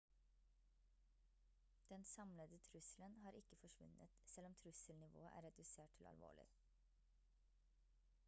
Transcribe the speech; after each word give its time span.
den 1.89 2.03
samlede 2.11 2.57
trusselen 2.57 3.17
har 3.17 3.31
ikke 3.31 3.55
forsvunnet 3.55 4.07
selv 4.25 4.45
om 4.45 4.53
trusselnivået 4.53 5.29
er 5.35 5.43
redusert 5.45 5.89
til 5.93 6.03
alvorlig» 6.03 6.47